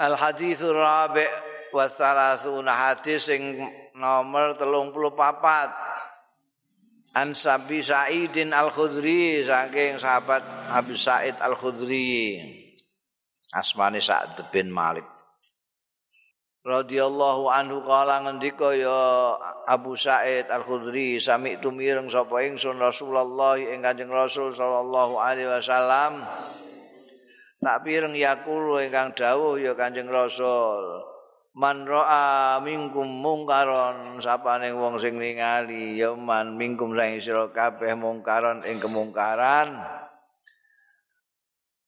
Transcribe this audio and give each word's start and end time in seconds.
Al 0.00 0.16
hadithur 0.16 0.80
rabi 0.80 1.28
wa 1.76 1.84
hadis 1.84 3.28
sing 3.28 3.60
nomor 3.92 4.56
34 4.56 4.88
An 7.10 7.34
Sabi 7.34 7.82
Sa'idin 7.82 8.54
Al-Khudri 8.54 9.42
saking 9.42 9.98
sahabat 9.98 10.40
Abi 10.70 10.94
Sa'id 10.94 11.34
Al-Khudri. 11.42 12.38
Asmane 13.50 13.98
Sa'd 13.98 14.38
bin 14.54 14.70
Malik. 14.70 15.02
Radhiyallahu 16.62 17.50
anhu 17.50 17.82
kala 17.82 18.22
ngendika 18.22 18.70
ya 18.78 19.34
Abu 19.66 19.98
Sa'id 19.98 20.46
Al-Khudri 20.48 21.18
sami 21.18 21.58
tumireng 21.58 22.06
sapa 22.06 22.46
ingsun 22.46 22.78
Rasulullah 22.78 23.58
ing 23.58 23.82
Kanjeng 23.82 24.12
Rasul 24.12 24.54
sallallahu 24.54 25.18
alaihi 25.18 25.50
wasallam 25.50 26.22
tak 27.60 27.84
pireng 27.84 28.16
yakulu 28.16 28.80
ingkang 28.80 29.12
dawuh 29.12 29.60
ya 29.60 29.76
Kanjeng 29.76 30.08
Rasul 30.08 31.04
man 31.52 31.84
ra'a 31.84 32.56
minkum 32.64 33.04
mungkaron 33.04 34.16
sapane 34.22 34.72
wong 34.72 34.96
sing 34.96 35.20
ningali 35.20 36.00
ya 36.00 36.16
man 36.16 36.56
minkum 36.56 36.96
sing 36.96 37.20
sira 37.20 37.52
kabeh 37.52 37.92
mungkaron 37.98 38.64
ing 38.64 38.80
kemungkaran. 38.80 39.76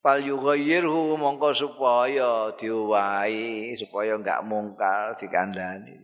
Fal 0.03 0.19
yughayyirhu 0.19 1.15
mongko 1.15 1.55
supaya 1.55 2.51
diuwahi 2.59 3.71
supaya 3.79 4.19
enggak 4.19 4.43
mungkar 4.43 5.15
dikandani 5.15 5.95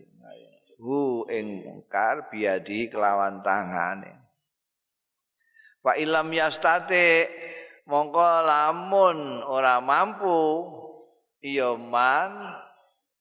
hu 0.80 1.28
ing 1.28 1.68
mungkar 1.68 2.32
biadi 2.32 2.88
kelawan 2.88 3.44
tangane. 3.44 4.16
Fa 5.84 6.00
ilam 6.00 6.32
yastate 6.32 7.28
mongko 7.90 8.46
lamun 8.46 9.42
ora 9.50 9.82
mampu 9.82 10.70
iya 11.42 11.74
man 11.74 12.54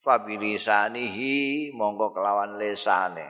fabilisanihi 0.05 1.73
mongko 1.73 2.13
kelawan 2.13 2.61
lesane. 2.61 3.25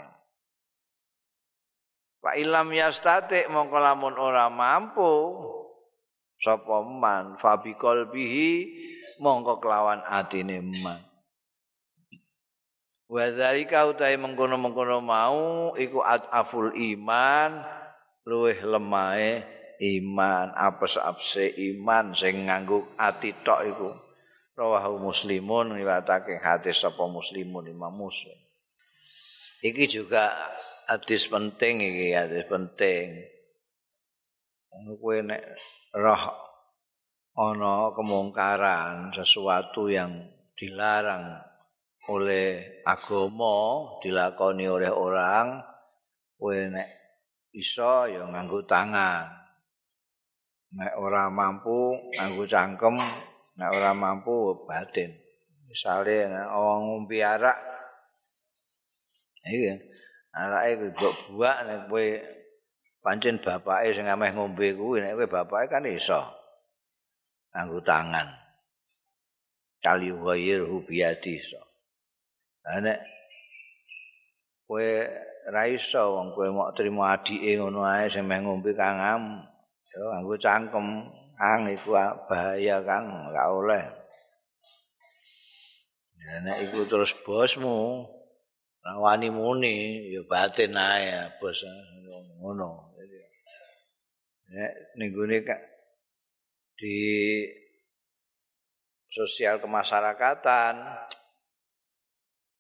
Fa 2.19 2.35
ilam 2.35 2.75
yastate 2.75 3.47
mongko 3.47 3.79
lamun 3.79 4.19
ora 4.19 4.51
mampu 4.51 5.39
sapa 6.43 6.83
man 6.83 7.39
fabi 7.39 7.79
qalbihi 7.79 8.51
mongko 9.23 9.63
kelawan 9.63 10.03
atine 10.11 10.59
man. 10.59 11.07
Wa 13.09 13.25
zalika 13.33 13.89
utahe 13.89 14.21
mengkono-mengkono 14.21 15.01
mau 15.01 15.73
iku 15.81 16.05
aful 16.05 16.77
iman 16.77 17.65
luweh 18.29 18.61
lemahe 18.61 19.58
iman 19.79 20.51
apes-apse 20.59 21.55
iman 21.55 22.11
sing 22.11 22.51
nganggo 22.51 22.95
ati 22.99 23.31
tok 23.47 23.63
iku. 23.67 23.91
Rawahu 24.59 24.99
muslimun 24.99 25.79
riwayatake 25.79 26.43
hadis 26.43 26.83
sapa 26.83 27.07
muslimun 27.07 27.71
Imam 27.71 27.95
Muslim. 27.95 28.35
Iki 29.63 29.87
juga 29.87 30.35
hadis 30.91 31.31
penting 31.31 31.79
iki 31.79 32.11
hadis 32.11 32.43
penting. 32.51 33.23
Kowe 34.99 35.19
nek 35.23 35.43
roh 35.95 36.23
ana 37.39 37.95
kemungkaran 37.95 39.15
sesuatu 39.15 39.87
yang 39.87 40.27
dilarang 40.59 41.39
oleh 42.11 42.83
agama 42.83 43.87
dilakoni 44.03 44.67
oleh 44.67 44.91
orang 44.91 45.63
kowe 46.35 46.55
nek 46.55 46.89
iso 47.55 48.11
ya 48.11 48.27
nganggo 48.27 48.67
tangan 48.67 49.48
nek 50.77 50.93
ora 51.01 51.33
mampu 51.33 51.97
nganggo 52.13 52.45
cangkem 52.45 52.97
nek 53.57 53.71
ora 53.73 53.91
mampu 53.97 54.67
batin. 54.69 55.11
Misale 55.69 56.29
wong 56.53 56.81
ngombe 56.89 57.19
arak 57.21 57.59
iki 59.49 59.73
arake 60.33 60.93
kok 60.97 61.17
buak 61.33 61.65
nek 61.65 61.89
kowe 61.89 62.07
pancen 63.01 63.41
bapake 63.41 63.97
sing 63.97 64.07
ameh 64.09 64.33
ngombe 64.37 64.77
kuwi 64.77 65.01
nek 65.01 65.17
kowe 65.17 65.27
bapake 65.29 65.67
kan 65.73 65.85
iso 65.89 66.21
nganggo 67.53 67.81
tangan. 67.81 68.29
Kali 69.79 70.11
wayir 70.13 70.69
hubiati 70.69 71.41
iso. 71.41 71.61
Nek 72.65 73.01
kowe 74.69 74.89
ra 75.49 75.65
iso 75.65 76.03
wong 76.17 76.37
kowe 76.37 76.49
mok 76.53 76.77
trimo 76.77 77.09
adike 77.09 77.57
ngono 77.57 77.89
ae 77.89 78.13
sing 78.13 78.29
meh 78.29 78.41
ngombe 78.45 78.77
kangam 78.77 79.49
ya 79.93 80.01
nganggo 80.01 80.37
cangkem. 80.37 80.89
Ang 81.39 81.71
iku 81.71 81.95
bahaya 82.27 82.83
kang 82.83 83.31
gak 83.31 83.49
oleh. 83.55 83.85
Ya 86.19 86.43
nek 86.43 86.67
iku 86.67 86.83
terus 86.83 87.15
bosmu 87.23 88.03
rawani 88.83 89.31
muni 89.31 90.11
ya 90.11 90.21
batin 90.27 90.75
ae 90.75 91.31
bos. 91.39 91.63
Ngono. 92.43 92.91
Nek 94.51 94.73
ning 94.99 95.15
di 96.79 96.99
sosial 99.11 99.59
kemasyarakatan 99.59 100.79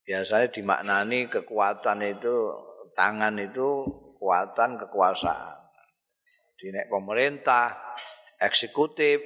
biasanya 0.02 0.48
dimaknani 0.50 1.30
kekuatan 1.30 2.02
itu 2.02 2.50
tangan 2.98 3.36
itu 3.38 3.86
kekuatan 4.16 4.74
kekuasaan 4.80 5.57
di 6.58 6.74
nek 6.74 6.90
pemerintah 6.90 7.94
eksekutif 8.42 9.22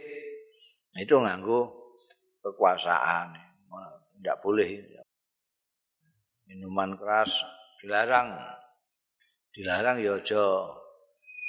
itu 0.92 1.14
nganggu 1.16 1.64
kekuasaan. 2.44 3.32
Tidak 4.20 4.36
boleh. 4.44 4.68
Minuman 6.52 6.92
keras 7.00 7.40
dilarang. 7.80 8.36
Dilarang 9.48 9.96
ya 10.04 10.20
aja. 10.20 10.44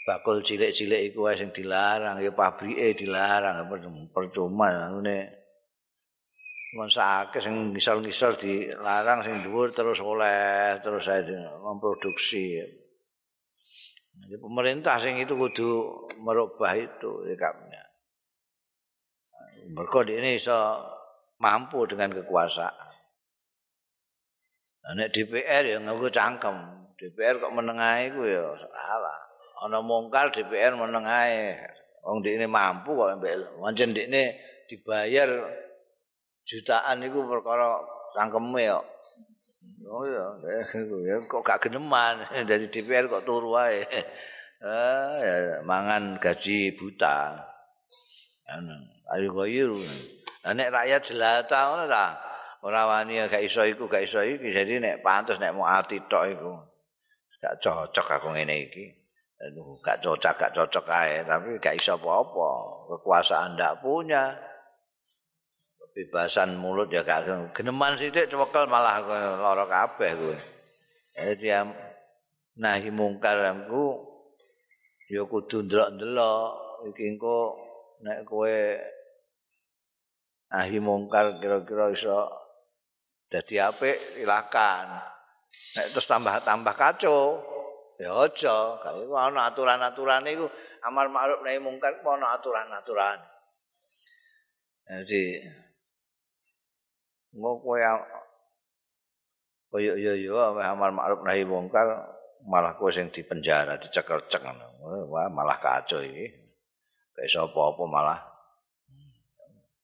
Bakul 0.04 0.44
cilik-cilik 0.44 1.12
iku 1.12 1.32
sing 1.36 1.52
dilarang 1.52 2.24
ya 2.24 2.32
pabrike 2.32 2.96
dilarang. 2.96 3.68
Percuma 4.10 4.90
ngene. 4.90 5.44
Mosake 6.74 7.38
sing 7.38 7.76
ngisor-ngisor 7.76 8.34
dilarang 8.40 9.22
sing 9.22 9.46
dhuwur 9.46 9.70
terus 9.70 10.02
oleh 10.02 10.82
terus 10.82 11.06
saya 11.06 11.22
memproduksi 11.62 12.58
Jadi 14.24 14.40
pemerintah 14.40 14.96
sing 15.04 15.20
itu 15.20 15.36
kudu 15.36 15.70
merubah 16.24 16.72
itu 16.80 17.28
sikapnya. 17.28 17.84
Mereka 19.68 20.08
ini 20.08 20.40
bisa 20.40 20.80
mampu 21.44 21.84
dengan 21.84 22.16
kekuasaan. 22.16 22.92
Nah, 24.84 25.08
DPR 25.08 25.64
ya 25.64 25.78
nggak 25.80 26.12
cangkem. 26.12 26.56
DPR 27.00 27.40
kok 27.40 27.52
menengahi 27.56 28.12
itu 28.16 28.22
ya 28.28 28.44
salah. 28.60 29.20
Ono 29.68 29.80
mongkar 29.84 30.32
DPR 30.32 30.76
menengahi. 30.76 31.56
Wong 32.04 32.20
di 32.20 32.36
ini 32.36 32.48
mampu 32.48 32.96
kok 32.96 33.16
ambil. 33.20 33.48
Wancen 33.60 33.96
di 33.96 34.08
ini 34.08 34.32
dibayar 34.68 35.32
jutaan 36.44 37.00
itu 37.04 37.24
perkara 37.24 37.80
cangkemnya 38.16 38.60
ya. 38.60 38.78
Oh 39.84 40.08
ya, 40.08 40.26
ya 41.04 41.16
kok 41.28 41.44
gak 41.44 41.68
geneman 41.68 42.24
dari 42.50 42.72
DPR 42.72 43.12
kok 43.12 43.26
turu 43.28 43.56
wae. 43.56 43.84
Ah, 44.64 45.20
ya, 45.20 45.60
mangan 45.68 46.16
gaji 46.24 46.72
buta. 46.80 47.36
Anu, 48.48 48.72
ayo 49.12 49.36
goyur. 49.36 49.84
Nek 50.40 50.72
rakyat 50.72 51.04
jelata 51.04 51.68
ngono 51.68 51.84
ta. 51.92 52.16
Ora 52.64 52.88
wani 52.88 53.20
gak 53.28 53.44
iso 53.44 53.60
iku, 53.68 53.92
gak 53.92 54.08
iso 54.08 54.24
iki. 54.24 54.56
Jadi 54.56 54.80
nek 54.80 55.04
pantes 55.04 55.36
nek 55.36 55.52
mau 55.52 55.68
ati 55.68 56.00
tok 56.08 56.24
iku. 56.32 56.56
Gak 57.44 57.60
cocok 57.60 58.08
aku 58.08 58.32
ngene 58.32 58.56
iki. 58.72 58.88
Aduh, 59.44 59.84
gak 59.84 60.00
cocok, 60.00 60.32
gak 60.32 60.56
cocok 60.56 60.88
ae, 60.96 61.28
tapi 61.28 61.60
gak 61.60 61.76
iso 61.76 62.00
apa-apa. 62.00 62.52
Kekuasaan 62.88 63.60
ndak 63.60 63.84
punya. 63.84 64.32
Bebasan 65.94 66.58
mulut 66.58 66.90
ya 66.90 67.06
gak 67.06 67.54
geneman 67.54 67.94
sithik 67.94 68.26
cewekel 68.26 68.66
malah 68.66 69.06
lara 69.38 69.66
kabeh 69.70 70.12
kuwi. 70.18 70.38
Jadi 71.14 71.54
nahi 72.58 72.90
mungkar 72.90 73.38
aku 73.46 74.02
ya 75.10 75.22
kudu 75.30 75.70
ndelok-ndelok 75.70 76.50
iki 76.90 77.14
engko 77.14 77.38
nek 78.02 78.26
kowe 78.26 78.58
nahi 80.50 80.78
mungkar 80.82 81.38
kira-kira 81.38 81.94
iso 81.94 82.26
dadi 83.30 83.62
apik 83.62 84.18
silakan. 84.18 84.98
Nek 85.78 85.94
terus 85.94 86.10
tambah-tambah 86.10 86.74
kacau 86.74 87.38
ya 88.02 88.10
aja, 88.26 88.82
gak 88.82 88.94
ana 89.14 89.54
aturan-aturane 89.54 90.34
iku 90.34 90.50
amar 90.90 91.06
ma'ruf 91.14 91.46
nahi 91.46 91.62
mungkar 91.62 92.02
ana 92.02 92.34
aturan-aturan. 92.34 93.22
Jadi 94.90 95.40
Engko 97.34 97.52
kowe 97.66 97.82
koyo 99.74 99.98
yo 99.98 100.14
yo 100.14 100.38
amar 100.62 100.94
ma'ruf 100.94 101.26
nahi 101.26 101.42
mungkar 101.50 101.90
malah 102.46 102.78
kowe 102.78 102.94
sing 102.94 103.10
dipenjara 103.10 103.82
dicekel-cek 103.82 104.46
Wah, 104.84 105.32
malah 105.32 105.58
kacau 105.58 106.04
iki. 106.04 106.28
Kayak 107.16 107.30
sapa 107.32 107.56
apa 107.56 107.84
malah. 107.88 108.20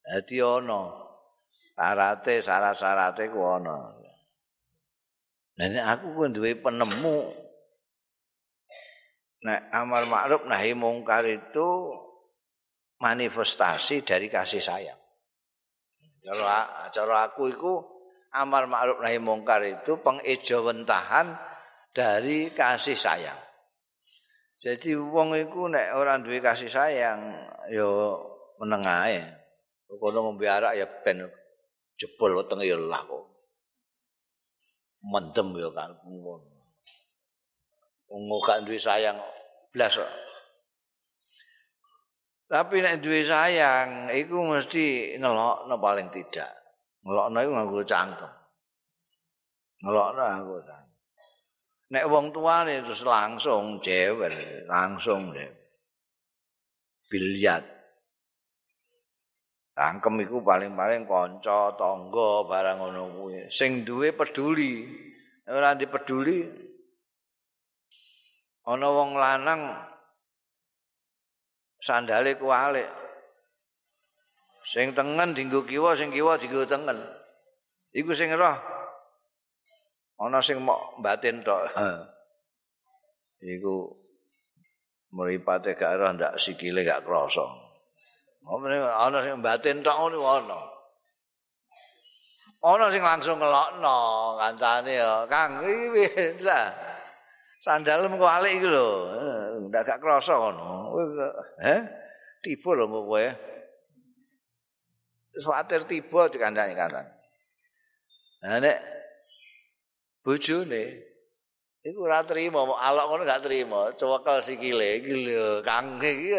Dadi 0.04 0.44
ana 0.44 1.10
Sarate, 1.80 2.44
syarat-syarate 2.44 3.32
ku 3.32 3.40
ana. 3.40 3.88
Nah, 5.56 5.96
aku 5.96 6.12
ku 6.12 6.28
duwe 6.28 6.60
penemu. 6.60 7.32
Nek 9.48 9.72
amar 9.72 10.04
ma'ruf 10.04 10.44
nahi 10.44 10.76
mungkar 10.76 11.24
itu 11.24 11.96
manifestasi 13.00 14.04
dari 14.04 14.28
kasih 14.28 14.60
sayang. 14.60 14.99
Cara 16.30 16.86
cara 16.94 17.26
aku 17.26 17.50
iku 17.50 17.82
amar 18.38 18.70
ma'ruf 18.70 19.02
nahi 19.02 19.18
mungkar 19.18 19.66
itu 19.66 19.98
pengejawentahan 19.98 21.34
dari 21.90 22.54
kasih 22.54 22.94
sayang. 22.94 23.42
Jadi 24.62 24.94
wong 24.94 25.34
iku 25.42 25.66
nek 25.74 25.98
ora 25.98 26.22
duwe 26.22 26.38
kasih 26.38 26.70
sayang 26.70 27.34
ya 27.74 27.90
meneng 28.62 28.86
ae. 28.86 29.26
Kono 29.90 30.22
ngombe 30.22 30.46
arak 30.46 30.78
ya 30.78 30.86
ben 31.02 31.26
jebol 31.98 32.38
wetenge 32.38 32.70
ya 32.70 32.78
lah 32.78 33.02
kok. 33.02 33.26
Mendem 35.02 35.58
ya 35.58 35.74
kan. 35.74 35.98
Wong 38.06 38.22
gak 38.46 38.70
duwe 38.70 38.78
sayang 38.78 39.18
blas. 39.74 39.98
Tapi 42.50 42.82
nek 42.82 42.98
duwe 42.98 43.22
sayang 43.22 44.10
iku 44.10 44.42
mesti 44.42 45.14
ngelokno 45.22 45.78
paling 45.78 46.10
tidak. 46.10 46.50
Ngelokno 47.06 47.38
iku 47.46 47.52
nganggo 47.54 47.82
cangkem. 47.86 48.32
Ngelokno 49.86 50.22
aku 50.26 50.54
cangkem. 50.66 50.98
Nek 51.94 52.06
wong 52.10 52.34
tuane 52.34 52.82
terus 52.82 53.06
langsung 53.06 53.78
jewer, 53.78 54.34
langsung 54.66 55.30
deh. 55.30 55.46
Bilyat. 57.06 57.66
Tangkem 59.78 60.18
iku 60.26 60.42
paling-paling 60.42 61.06
kanca, 61.06 61.78
tangga, 61.78 62.50
barang 62.50 62.78
ngono 62.82 63.04
kuwi. 63.14 63.46
Sing 63.54 63.86
duwe 63.86 64.10
peduli. 64.10 64.90
Ora 65.46 65.78
dipeduli. 65.78 66.50
Ana 68.66 68.90
wong 68.90 69.18
lanang 69.18 69.62
sandale 71.80 72.36
kualik. 72.36 72.88
Sing 74.64 74.94
tengen 74.94 75.34
dinggo 75.34 75.66
kiwa, 75.66 75.96
sing 75.96 76.12
kiwa 76.12 76.38
dinggo 76.38 76.68
tengen. 76.68 77.00
Iku 77.96 78.14
sing 78.14 78.30
roh. 78.36 78.54
Ana 80.20 80.44
sing 80.44 80.60
mok 80.62 81.00
batin 81.02 81.42
tok. 81.42 81.72
Iku 83.40 83.88
mripate 85.16 85.74
gak 85.74 85.96
ora 85.96 86.14
ndak 86.14 86.38
sikile 86.38 86.84
gak 86.86 87.02
krasa. 87.08 87.48
Ana 89.00 89.24
sing 89.24 89.40
batin 89.40 89.82
tok 89.82 89.96
ngono 89.96 90.20
ana. 90.22 90.60
Ana 92.60 92.92
sing 92.92 93.02
langsung 93.02 93.40
ngelokno 93.40 93.98
kancane 94.38 94.92
ya. 94.92 95.24
Kang 95.32 95.64
iki 95.64 96.44
lah. 96.44 96.68
Sandalmu 97.64 98.20
kok 98.20 98.36
alik 98.40 98.60
iki 98.60 98.68
lho 98.68 98.92
ndak 99.70 99.86
gak 99.86 100.00
krasa 100.02 100.34
ngono. 100.34 100.98
He 101.62 101.76
tiba 102.42 102.70
lho 102.74 102.86
kowe. 102.90 103.26
Suatir 105.40 105.86
tiba 105.86 106.28
dikandani 106.28 106.74
kandang. 106.74 107.08
Nah, 108.44 108.58
nek 108.58 108.78
bojone 110.26 110.84
iku 111.86 112.00
ora 112.04 112.26
trima 112.26 112.66
alok 112.66 113.06
ngono 113.08 113.24
gak 113.24 113.44
trima. 113.46 113.94
Cewekel 113.94 114.38
sikile 114.42 114.90
iki 115.00 115.14
lho 115.30 115.62
kang 115.62 116.02
iki. 116.02 116.34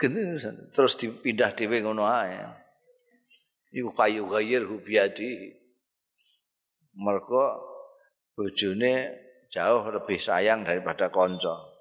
Terus 0.74 0.98
dipindah 0.98 1.54
dhewe 1.54 1.78
ngono 1.84 2.08
ae. 2.08 2.42
Iku 3.70 3.94
kayu 3.94 4.26
gayir 4.26 4.66
hubiadi 4.66 5.52
mergo 6.98 7.60
bojone 8.36 8.92
jauh 9.48 9.84
lebih 9.88 10.20
sayang 10.20 10.64
daripada 10.64 11.08
kanca 11.08 11.71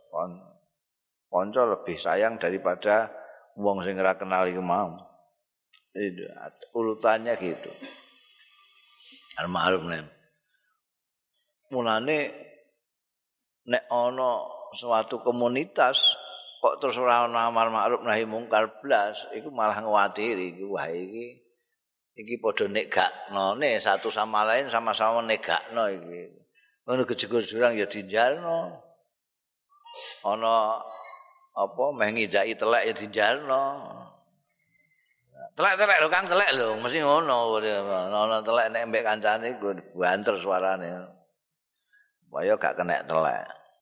kanca 1.32 1.64
lebih 1.64 1.96
sayang 1.96 2.36
daripada 2.36 3.08
wong 3.56 3.80
sing 3.82 3.96
ora 3.98 4.20
kenal 4.20 4.46
iku 4.46 4.60
mau. 4.60 5.00
Urutannya 6.76 7.36
gitu. 7.40 7.72
Al-ma'ruf 9.40 9.84
mulane 11.72 12.36
nek 13.64 13.84
ana 13.88 14.44
suatu 14.76 15.24
komunitas 15.24 16.20
kok 16.60 16.84
terus 16.84 17.00
ora 17.00 17.26
ana 17.26 17.48
amar 17.48 17.72
ma'ruf 17.72 18.04
nahi 18.04 18.28
mungkar 18.28 18.84
blas 18.84 19.16
iku 19.32 19.50
malah 19.50 19.80
nguwatiri 19.80 20.52
iki 20.52 20.68
wah 20.68 20.92
iki 20.92 21.40
iki 22.20 22.36
padha 22.44 22.68
negakno. 22.68 23.56
Ne 23.56 23.80
satu 23.80 24.12
sama 24.12 24.44
lain 24.44 24.68
sama-sama 24.68 25.24
negakno 25.24 25.88
iki. 25.88 26.44
Ngono 26.84 27.08
gejegur 27.08 27.40
jurang 27.48 27.80
ya 27.80 27.88
dinjalno 27.88 28.91
ana 30.26 30.80
apa 31.52 31.84
meh 31.98 32.10
ngidaki 32.14 32.56
telek 32.56 32.84
ya 32.88 32.94
dinjalno 32.96 33.66
telek-telek 35.56 35.98
lho 36.02 36.10
Kang 36.10 36.26
telek 36.32 36.50
lho 36.56 36.80
mesti 36.80 37.00
ngono. 37.04 37.60
Ana 37.60 38.40
telek 38.42 38.68
nek 38.72 38.84
mbek 38.88 39.04
kancane 39.04 39.48
banter 39.94 40.36
suarane. 40.40 40.90
Supaya 42.26 42.56
gak 42.56 42.80
kena 42.80 43.04
telek. 43.04 43.61